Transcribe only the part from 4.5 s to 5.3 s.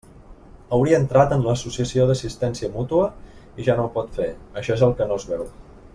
això és el que no es